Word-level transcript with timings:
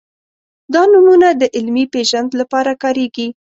دا 0.73 0.81
نومونه 0.91 1.29
د 1.41 1.43
علمي 1.55 1.85
پېژند 1.93 2.29
لپاره 2.39 2.71
کارېږي. 2.83 3.27